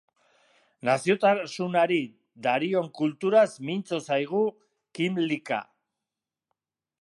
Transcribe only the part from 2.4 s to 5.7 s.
darion kulturaz mintzo zaigu Kymlicka.